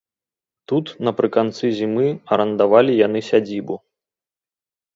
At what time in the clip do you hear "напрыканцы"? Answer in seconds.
1.07-1.65